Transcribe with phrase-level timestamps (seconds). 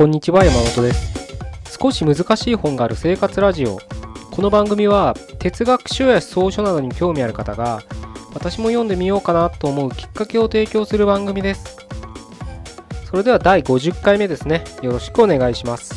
[0.00, 1.78] こんにちは山本です。
[1.78, 3.78] 少し難しい本がある生活ラジオ。
[4.30, 7.82] この番組は哲学書や草書などに興味ある方が
[8.32, 11.76] 私も読んでみようかなと思うきっかけを提供する番組です。
[13.10, 14.64] それでは第50回目ですね。
[14.80, 15.94] よろしくお願いします。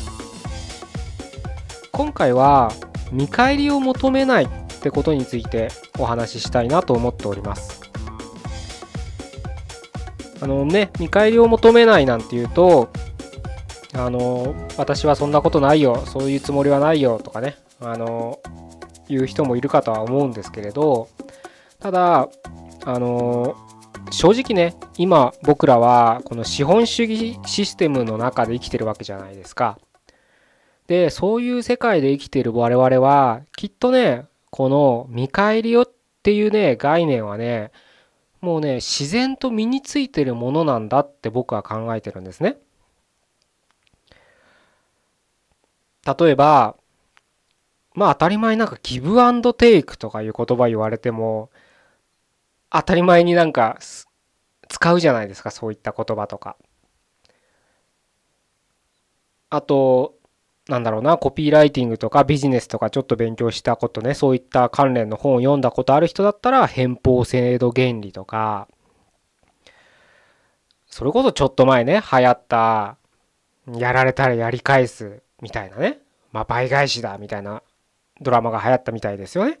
[1.90, 2.72] 今回は
[3.10, 4.48] 見返りを求めないっ
[4.82, 5.68] てことについて
[5.98, 7.80] お話ししたいなと思っております。
[10.42, 12.90] あのね見返りを求めないなんていうと
[13.96, 18.40] あの私はそんなことないよそういうつもりはないよとかねあの
[19.08, 21.08] 言う人もいるかとは思うんですけれど
[21.78, 22.28] ただ
[22.84, 23.56] あの
[24.10, 29.78] 正直ね今僕らはこの資本主義システムの中で生きてるわけじゃないですか。
[30.86, 35.90] でそういう世界で生きてる我々はきっとねこの見返りよっ
[36.22, 37.70] ていうね概念はね
[38.42, 42.58] もうね自然と身についてるものなんだって僕は考えてるんですね。
[46.06, 46.76] 例えば
[47.94, 51.50] まあ当たり前なんかギブアンドテイクとかいう言葉言われても
[52.70, 53.78] 当たり前になんか
[54.68, 56.56] 使うじゃないですかそういった言葉とか。
[59.50, 60.16] あと
[60.68, 68.66] なんだろうなコピーライティングとかビジネスとかちょっと勉強したことねそういった関連の本を読んだことある人だったら偏方制度原理とか
[70.86, 72.96] それこそちょっと前ね流行った
[73.76, 75.98] やられたらやり返すみたいなね
[76.32, 77.62] まあ倍返しだみたいな
[78.22, 79.60] ドラマが流行ったみたいですよね。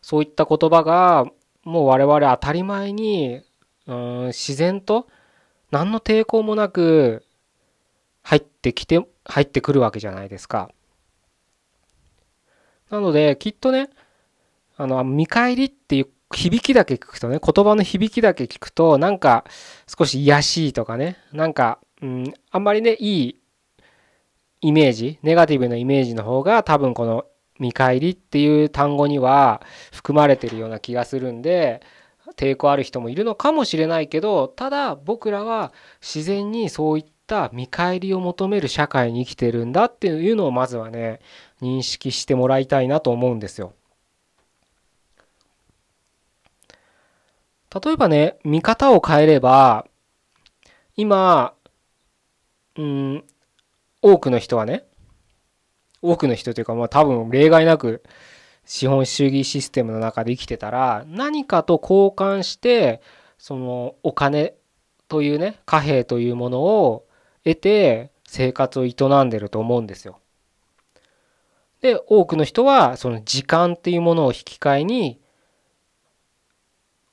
[0.00, 1.26] そういった言葉が
[1.64, 3.42] もう我々当たり前に
[3.86, 5.08] うん自然と
[5.72, 7.24] 何の抵抗もなく
[8.22, 10.70] 入ってきて入ってくるわけじゃないですか。
[12.88, 13.90] なのできっとね
[14.76, 19.44] あの見返りっていう響きだけ聞くとね言葉の響きだけ聞くとなんか
[19.88, 23.40] 少し癒しいとかねなんか、うん、あんまりねいい
[24.66, 27.24] イメージネガティブなイメージの方が多分この
[27.60, 29.62] 見返りっていう単語には
[29.92, 31.80] 含まれてるような気がするんで
[32.36, 41.20] 抵抗ある人もいるのかもしれないけどただ僕らは自然にそういった見返りを求める社会に生きてるんだっていうのをまずはね
[41.62, 43.72] 認識してもらいたいなと思うんですよ。
[47.72, 49.86] 例えばね見方を変えれば
[50.96, 51.54] 今
[52.76, 53.24] うん
[54.06, 54.84] 多くの人はね
[56.00, 58.04] 多くの人というかまあ多分例外なく
[58.64, 63.02] 資本主義システムの中で生きてたら何かと交換して
[63.36, 64.54] そのお金
[65.08, 67.06] というね貨幣というものを
[67.42, 68.94] 得て生活を営
[69.24, 70.20] んでると思うんですよ。
[71.80, 75.20] で多くの人はその時間っていうものを引き換えに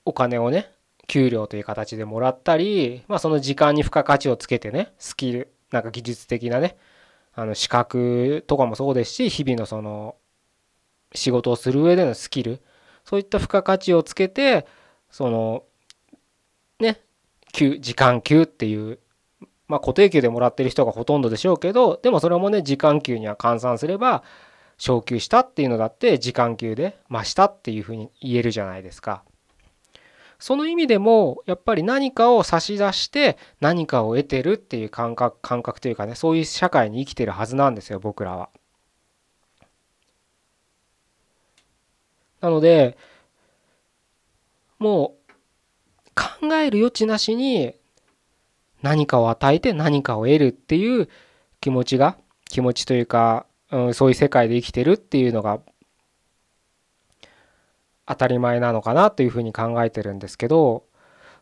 [0.06, 0.72] お金をね
[1.08, 6.78] 給料という形でもらったり、まあ、その時間に付加価値をつけてねスキルなんか技術的なね
[7.34, 10.16] あの資格とかもそうですし日々のその
[11.16, 12.62] 仕事をする上でのスキル
[13.04, 14.68] そういった付加価値をつけて
[15.10, 15.64] その
[16.80, 17.02] ね
[17.52, 19.00] 時間給っていう
[19.68, 24.24] まあ固定給でもらってる人がほとんどでしょうけどでもそれもね時間給には換算すれば
[24.78, 29.24] 昇給したっていうのだって時間給で増したっていうふうに言えるじゃないですか。
[30.44, 38.50] その意味でもやっぱり何かを差し出して何かを得てるっていう感覚感覚というかねそういう社会に生きてるはずなんですよ僕らは。
[42.42, 42.98] なので
[44.80, 47.76] もう考える余地なしに
[48.82, 51.08] 何かを与えて何かを得るっていう
[51.62, 52.18] 気持ちが
[52.50, 55.62] 気持ちというか、うん、そういう世界で生きてるっていうのが
[58.06, 60.86] 当たり前なのかなというふうに考えてるんですけど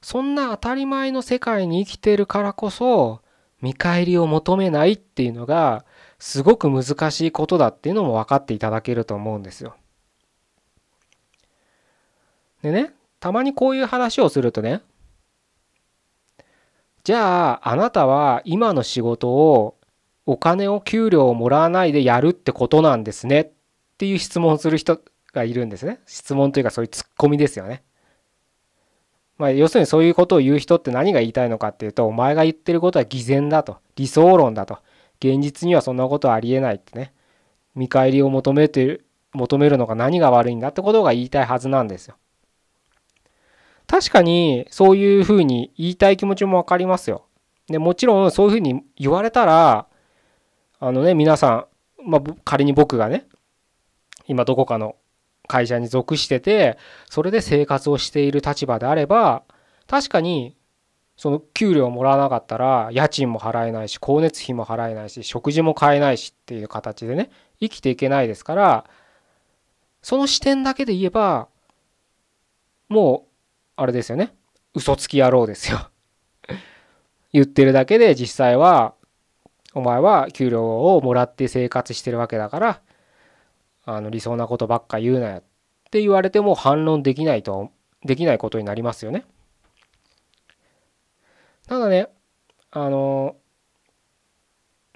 [0.01, 3.21] そんな当たり前の世界に生きてるからこそ
[3.61, 5.85] 見返りを求めないっていうのが
[6.17, 9.75] すごく難しいことだっていうのも分かっていただけると思うんですよ。
[12.63, 14.81] でねたまにこういう話をするとね
[17.03, 19.77] じゃああなたは今の仕事を
[20.25, 23.51] お金を給料をもらわないでやるってことなんですねっ
[23.97, 25.01] ていう質問する人
[25.33, 25.99] がいるんですね。
[26.05, 27.83] 質問というかそういうツッコミですよね。
[29.37, 34.77] まあ、要するにそういうことを言う人って何が言いたいのかっていうとお前が言ってることは偽善だと理想論だと
[35.19, 37.11] 現実にはそんなことはありえないってね
[37.73, 42.17] 見返りを求めてる求めるのが何が悪いんだってことが言いたいはずなんですよ。
[43.87, 47.25] 確かにそういうふうに言いたい気持ちも分かりますよ。
[47.67, 49.87] でもちろんそういうふうに言われたら
[50.79, 51.67] あのね皆さ
[52.05, 53.25] ん、まあ、仮に僕がね
[54.27, 54.95] 今どこかの
[55.51, 56.77] 会社に属してて
[57.09, 59.43] それで生活をしている立場であれば
[59.85, 60.55] 確かに
[61.17, 68.85] その給料もらわなかったら家賃も払えないし光熱費も払えないし食事も買えないしっていう形でね生きていけないですから
[70.01, 71.49] その視点だけで言えば
[72.87, 73.31] もう
[73.75, 74.33] あれですよね
[74.73, 75.89] 嘘つき野郎ですよ。
[77.33, 78.93] 言ってるだけで実際は
[79.73, 82.81] お前は給料をもらって生活してるわけだから
[83.85, 85.43] あの理想なことばっか言うなよっ
[85.91, 87.71] て言われても反論できないと
[88.05, 89.25] できないことになりますよね。
[91.67, 92.09] ただね
[92.71, 93.35] あの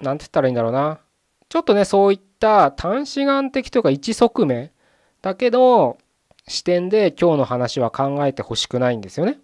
[0.00, 1.00] 何て言ったらいいんだろうな
[1.48, 4.70] ちょっとねそういった短視眼的というか一側面
[5.22, 5.98] だけど
[6.48, 9.38] 視点で今日の話は考えてほしくないんですよね。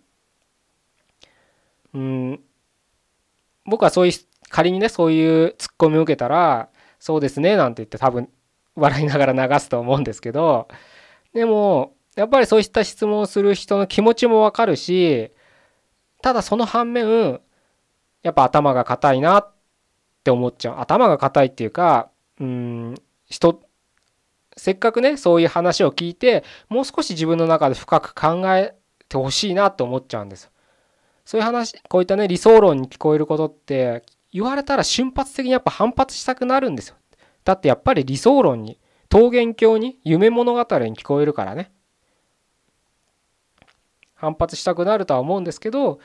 [1.94, 2.40] うん
[3.64, 4.12] 僕はそういう
[4.48, 6.68] 仮にねそういうツッコミを受けたら
[6.98, 8.28] そうですねなんて言って多分
[8.74, 10.68] 笑いながら流すと思うんですけど
[11.34, 15.32] でもやっぱりそういった質問をする人の気持ちもわかるし
[16.22, 17.40] ただその反面
[18.22, 19.52] やっぱ頭が硬いなっ
[20.22, 20.78] て思っちゃう。
[20.78, 22.94] 頭が硬いっていうかうん
[23.26, 23.60] 人
[24.56, 28.74] せっかくねそういう話を聞いてもう少し自分の中で深く考え
[29.08, 30.50] てほしいなって思っちゃうんです。
[31.24, 36.96] そういう話こういったね理想論に聞こえることって言われたら瞬発的にやっぱ反発したくなるんですよ。
[37.44, 38.78] だってやっぱり理想論に
[39.12, 40.64] 桃源郷に夢物語に
[40.96, 41.72] 聞こえるからね
[44.14, 45.98] 反発したくなるとは思うんですけど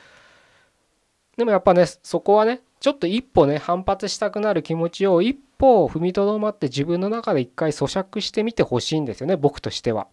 [1.36, 10.08] でもやっぱねそこはねちょっと一歩ね反発したくなる気持ちを一歩踏みとどまって自分の中で一回咀嚼してみてほしいんですよね僕としては。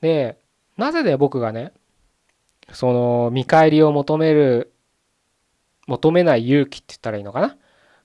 [0.00, 0.38] で
[0.76, 1.72] なぜで僕がね
[2.72, 4.69] その見返りを求める
[5.90, 7.56] 求めない勇気って言ったらいいのかな？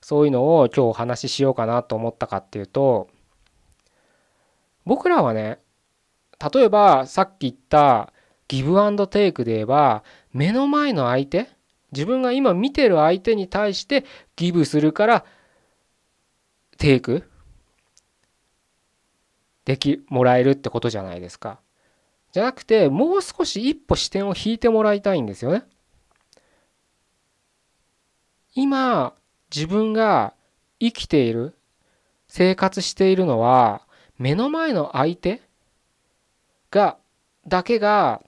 [0.02, 3.10] そういうのを今日お話ししようかなと思ったかっていうと
[4.86, 5.60] 僕らはね
[6.54, 8.12] 例えばさっき言った
[8.48, 10.04] ギブアンドテイクで言えば
[10.34, 11.48] 目の前の相手
[11.92, 14.04] 自分が今見てる相手に対して
[14.36, 15.26] ギブするから
[16.78, 17.24] テイク
[19.64, 21.60] できもらえるってことじゃないですか。
[22.32, 25.64] じゃなくてもう少し一歩視点を引いてもらいたいんですよね。
[28.56, 29.14] 今
[29.54, 30.34] 自分が
[30.80, 31.56] 生きている
[32.28, 33.82] 生活しているのは
[34.18, 35.42] 目の前の相手
[36.72, 36.98] が
[37.48, 38.22] だけが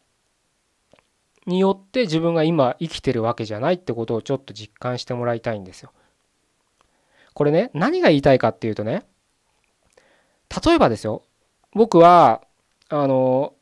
[1.45, 5.91] によって自分が今生きてるわけじゃないってことをちょっと実感してもらいたいんですよ。
[7.33, 9.03] これね何が言いたいかっていうとね
[10.65, 11.23] 例えばですよ
[11.71, 12.41] 僕は
[12.89, 13.53] あの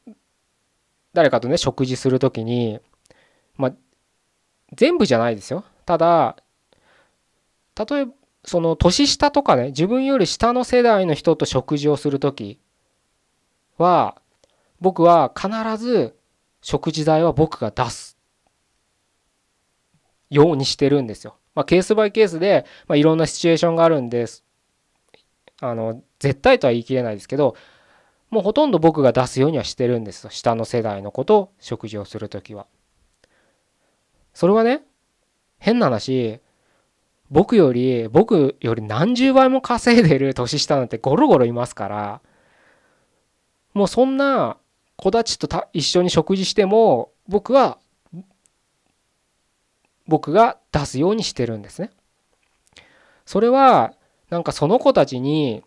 [1.13, 2.79] 誰かとね食事する時に
[3.57, 3.73] まあ
[4.73, 6.37] 全部じゃないですよただ
[7.77, 8.11] 例えば
[8.47, 12.59] その年下とかね自分より下の世代の人と食事をする時
[13.77, 14.21] は
[14.79, 16.15] 僕は必ず
[16.61, 18.17] 食事代は僕が出す
[20.29, 21.37] ようにしてるんですよ。
[21.55, 24.43] まあ、ケースバイケースで、まあ、いろんなシチュエーションがあるんです
[25.61, 27.55] あの絶対とは言い切れないですけど
[28.29, 32.67] もうほとんど僕が出すようにはしてるんですよ下の世代の子と食事をする時は。
[34.33, 34.81] それはね
[35.59, 36.41] 変な話
[37.31, 42.21] 僕より僕より何十倍も稼いでる年下なんてゴロゴロいますから
[43.73, 44.57] もうそんな
[44.95, 47.79] 子たちと一緒に食事しても僕は
[50.07, 51.89] 僕が出すようにしてるんですね。
[53.25, 53.93] それは
[54.29, 55.63] なんかその子たちに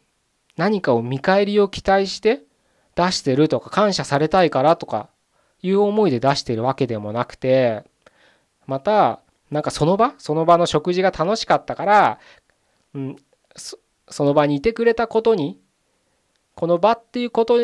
[0.57, 2.43] 何かを見返りを期待して
[2.95, 5.09] 出してるとか感謝されたいからとか
[5.63, 7.85] いう思いで出してるわけでもなくて
[8.67, 10.15] またなんかその場？
[10.19, 12.19] その場の食事が楽しかったから、
[12.95, 13.17] うん、
[13.57, 13.79] そ
[14.25, 15.59] の場にいてくれたことに
[16.55, 17.59] この場っていうこと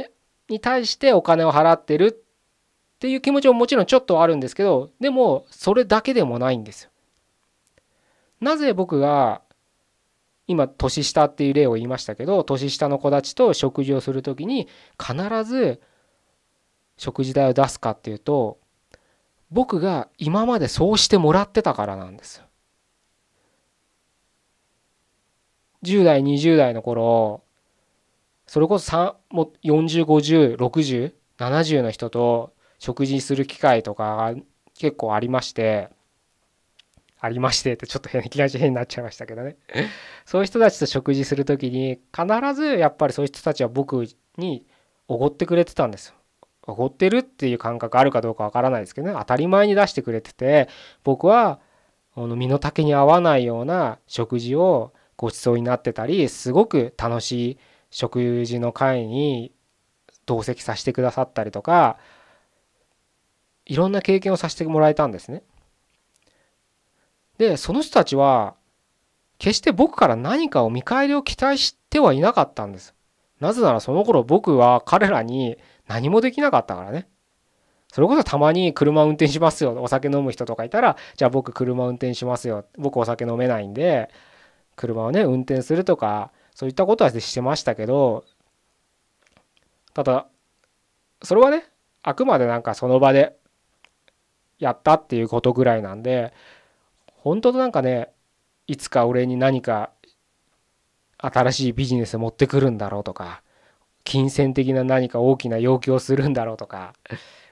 [0.48, 6.90] に対してお金を払ってるっていう気持ちももちろんちょっとあるんですけどでもそれだけでもないんですよ。
[8.40, 9.42] なぜ僕が
[10.46, 15.80] 今年下っていう例を言いましたけど年下の子たちと食事をする時に必ず
[16.98, 18.58] 食事代を出すかっていうと
[19.50, 22.44] 僕が今までそうしてもらってたからなんですよ。
[25.84, 27.42] 10代20代の頃
[28.46, 34.34] それこそも40506070の人と食事する機会とか
[34.78, 35.90] 結構ありまして
[37.20, 39.56] ありましてってちょっと変気が変になっちゃいましたけどね
[40.26, 44.66] そういう人たちと食事する時に必ずやっぱりそういう人たちは僕に
[45.08, 46.14] おごってくれてたんですよ。
[46.66, 50.68] おごってるっていう感覚あるかどうかわからないですけどね当たり前に出してくれてて
[51.02, 51.60] 僕は
[52.16, 57.58] 身の丈に合わないような食事をごちそうになってたりすごく楽しい
[57.90, 59.52] 食事の会に
[60.26, 61.98] 同席させてくださったりとか
[63.66, 65.42] いろんな経験をさせてもらえたんですね。
[67.38, 68.54] でその人たちは
[69.38, 72.94] 決して僕から何かを見返りを期待してはいなかったんです。
[73.40, 77.08] なぜならその頃僕は彼らに何もできなかったからね。
[77.92, 79.80] それこそたまに車運転しますよ。
[79.80, 82.64] お酒飲む人とかいたら、じゃあ僕車運転しますよ。
[82.76, 84.10] 僕お酒飲めないんで、
[84.74, 88.24] 車をね、運転するとか、そういったことはしてましたけど、
[89.92, 90.26] ただ、
[91.22, 91.64] それはね、
[92.02, 93.36] あくまでなんかその場で
[94.58, 96.32] やったっていうことぐらいなんで、
[97.12, 98.10] 本当なんかね、
[98.66, 99.90] いつか俺に何か
[101.18, 103.43] 新しいビジネス持ってくるんだろうとか、
[104.04, 106.94] 金銭的な何か大きな要求をするんだろうとか、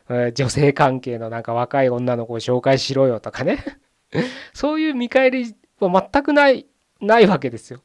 [0.35, 3.65] 女性関係のなんか若い女の子を紹介しろよとかね
[4.53, 6.67] そういう見返りは全くない
[7.01, 7.81] ないわけですよ。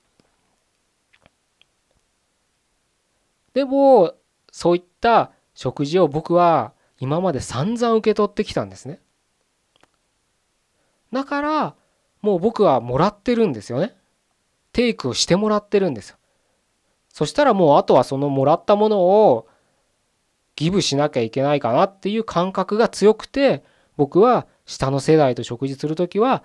[3.53, 4.13] でも
[4.51, 8.99] そういった食事を僕は今まで散々受け取ってきたんですね。
[11.11, 11.75] だから
[12.21, 13.95] もう僕はもらってるんですよね。
[14.73, 16.16] テイクをしてもらってるんですよ。
[17.17, 19.47] そしたらもうあとはそのもらったものを
[20.55, 23.63] ギブしなきゃいけないかなっていう感覚が強くて
[23.95, 26.43] 僕は下の世代と食事する時は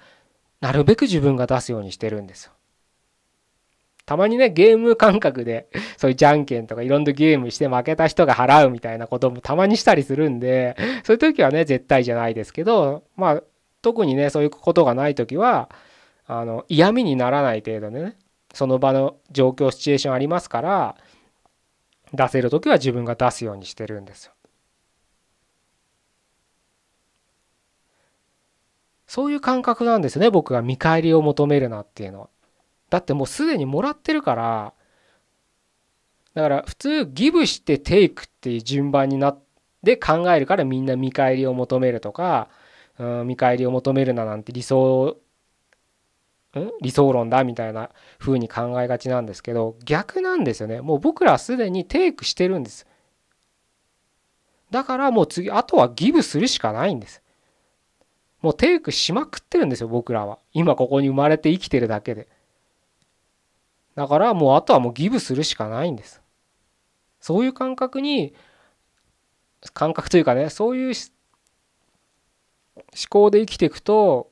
[0.62, 2.52] なるべく自分が出すようにしてるんですよ。
[4.06, 10.74] たまにねゲーム感覚でそういうじゃんけんとかいろんなゲームして負けた人が払うみたいなこともたまにしたりするんで
[11.04, 13.42] そういう時はね絶対じゃないですけどまあ
[13.82, 15.68] 特にねそういうことがない時は
[16.26, 18.16] あの嫌味にならない程度でね
[18.52, 20.96] その場の状況シチュエーションありますから
[22.12, 24.32] 出せる時は自分が出すようにしてるんですよ。
[29.06, 32.28] そういう感覚なんですね僕が見返りを求めるなっていうのは。
[32.88, 34.74] だってもうすでにもらってるから
[36.34, 39.42] だから普通ギブしてテイクっていう順番になっ
[39.84, 42.48] て考えるからみんな見返りを求めるとか、
[42.98, 45.18] うん、見返りを求めるななんて理想
[46.80, 50.80] 理想論だみたいな風に考えがちなんですけど逆なんですよね。
[50.80, 52.86] もう僕らすでにテイクしてるんです。
[54.70, 57.22] だからもう次あとはギブするしかないんです。
[58.42, 60.38] もうテイクしまくってるんですよ僕らは。
[60.52, 62.28] 今ここに生まれて生きてるだけで。
[63.94, 66.20] だからもうあとはもうギブするしかないんです。
[67.20, 68.34] そういう感覚に
[69.74, 70.94] 感覚というかねそういう
[72.76, 74.31] 思考で生きていくと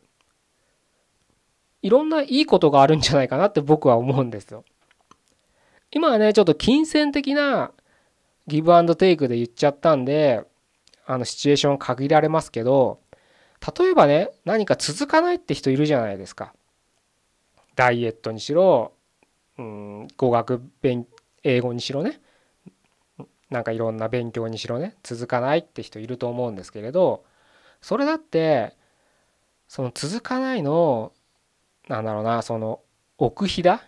[1.82, 4.64] いろんないいことがあるんじゃないかなって僕は思うんですよ。
[5.90, 7.72] 今はねちょっと金銭的な
[8.46, 10.44] ギブアンドテイクで言っちゃったんで
[11.06, 13.00] あのシチュエーション限られますけど
[13.76, 16.52] 例えばね何か続かないって人いるじゃないですか。
[17.76, 18.92] ダイエットにしろ、
[19.58, 21.06] うん、語学勉
[21.42, 22.20] 英語にしろね
[23.48, 27.24] なんかいろんな勉強にしろね続かないって人いると思うんですけれど
[27.80, 28.76] それだって
[29.66, 31.12] その続かないの
[31.90, 32.80] なんだろうなその
[33.18, 33.82] 奥ひだ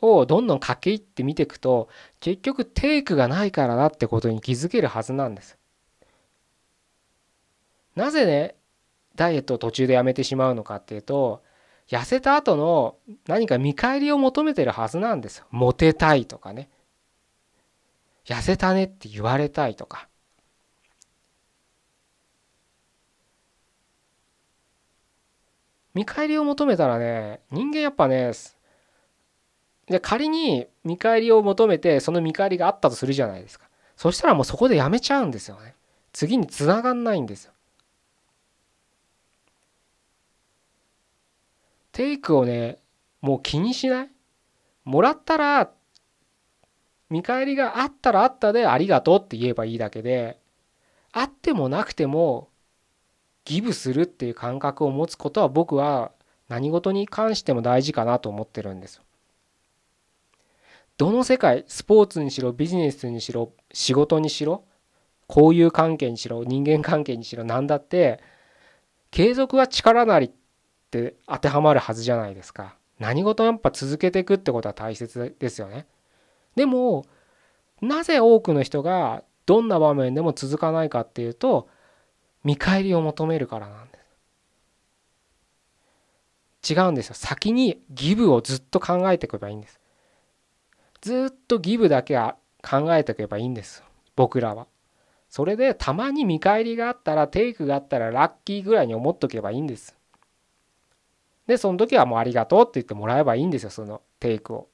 [0.00, 1.88] をどんどん駆け入って見ていくと
[2.20, 5.58] 結局テイクがないからだってことに気づけるはずなんです。
[7.96, 8.54] なぜね
[9.16, 11.42] ダイエットを途中でやめてしまうのかっていうと
[11.88, 12.96] 痩せた後の
[13.26, 15.46] 何か見返りを求めてるはずなんですよ。
[15.50, 16.70] モテたいとかね。
[18.24, 20.08] 痩せたねって言われたいとか。
[25.94, 28.32] 見返りを求めたらね人間やっぱね
[29.86, 33.66] で仮に見返りを求めてその見返りがあったとするじゃないですか。
[33.96, 35.74] そしたらもうそこでやめちゃうんですよね。
[36.12, 37.52] 次につながんないんですよ。
[41.92, 42.78] テイクをね
[43.20, 44.08] もう気にしない？
[44.84, 45.70] もらったら
[47.10, 50.38] 見返りがあったらあったでありがとうって言えばいいだけで
[51.12, 52.48] あってもなくても
[53.44, 56.12] ギブするっていう感覚を持つことは僕は
[56.48, 59.00] 何事に関しても大事かなと思ってるんです。
[60.98, 64.64] どの世界スポーツにしろビジネスにしろ仕事にしろ
[65.28, 68.20] 交友関係にしろ人間関係にしろ何だって
[69.10, 70.30] 継続は力なりっ
[70.90, 72.76] て当てはまるはずじゃないですか。
[72.98, 75.86] 何事もやっぱ続けていくってことは大切ですよね。
[76.54, 77.06] でも
[77.80, 81.68] なぜ多くの人がどんな場面でも続かないかっていうと
[82.44, 83.98] 見返りを求めるからなんで
[86.62, 86.74] す。
[86.74, 87.14] 違うんですよ。
[87.14, 89.80] 先にギブをずっと考えていけばいいんです。
[91.00, 93.82] ずっとギブだけは考えていけばいいんです。
[94.14, 94.66] 僕らは。
[95.28, 99.96] それでたまに見返りがあったらテイクがあったらラッキーぐらいに思っとけばいいんです。
[101.46, 104.68] でその時はもうありがとうって言ってもらえばいいんですよそのテイクを。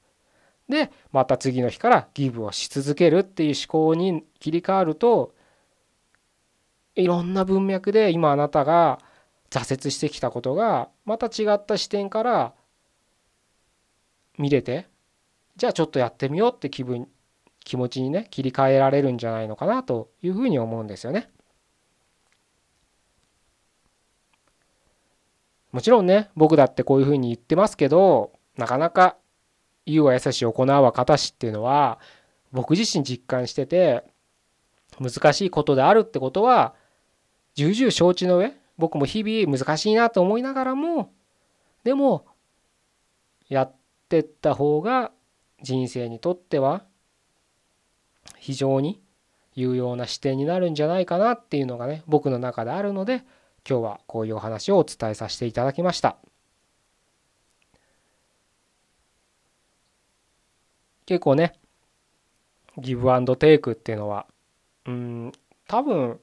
[0.68, 5.32] でまた次の日からギブをし続けるっていう思考に切り替わると
[6.98, 8.98] いろんな文脈で今あなたが
[9.50, 12.54] 挫折してきたことがまた違った視点から
[14.36, 14.88] 見れて
[15.56, 17.08] じゃあちょっとやってみようって気分
[17.60, 21.30] 気持ちにね切り替えられるんじゃないのかなというふうに思うんですよね。
[25.70, 29.16] もちろんね僕だってこういうふうに言ってますけどなかなか
[29.86, 32.00] 言うは優しい行うは形しっていうのは
[32.50, 34.02] 僕自身実感してて
[34.98, 36.74] 難しいことであるってことは
[37.58, 41.12] 重々承知の上僕も日々難しいなと思いながらも
[41.82, 42.24] でも
[43.48, 43.74] やっ
[44.08, 45.10] てった方が
[45.60, 46.84] 人生にとっては
[48.36, 49.02] 非常に
[49.56, 53.24] 有用な視点になるんじゃないかなっていうのがね僕の中であるので
[53.68, 56.16] 今日はこういうお話をお伝えさせていただきました。
[61.06, 61.54] 結構ね
[62.76, 64.26] ギブアンドテイクっていうのは
[64.86, 65.32] うん
[65.66, 66.20] 多分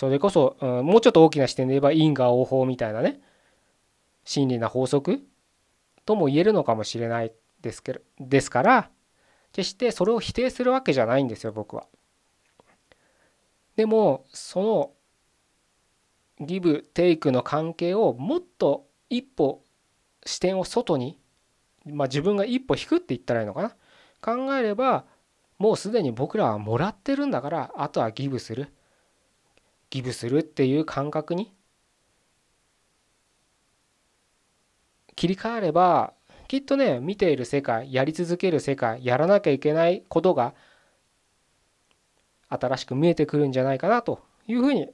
[0.00, 3.20] それこそ、うん、もうちょっと大きな視点で言えば因果応報みたいなね。
[4.24, 5.20] 真理な法則
[6.06, 8.90] とも言えるのかもしれないですけどですから
[9.52, 11.84] 決してそれを否定するわけじゃないんですよ僕は。
[13.76, 14.62] でもそ
[16.40, 19.62] のギブテイクの関係をもっと一歩
[20.24, 21.18] 視点を外に、
[21.84, 23.76] まあ、自分が一歩引くって言ったらいいのかな。
[24.22, 25.04] 考えれば
[25.58, 28.72] もうすでに僕らはもらってるんだからあとはギブする。
[29.90, 31.52] ギブするっていう感覚に
[35.16, 36.14] 切り替えれば
[36.48, 40.54] きっとね見ている世界やり続ける世界やらなきゃいけないことが
[42.48, 44.88] 新しく見えてくるんじゃないかなというふうに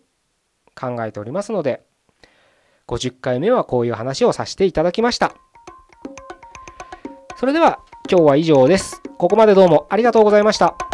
[0.75, 1.85] 考えておりますので
[2.87, 5.35] 50回目はこういう話をさせていただきました。
[7.37, 7.80] それでは
[8.11, 9.02] 今日は以上です。
[9.19, 10.85] ここまでどうもありがとうございました。